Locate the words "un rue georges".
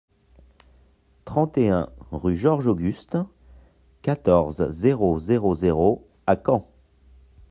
1.69-2.65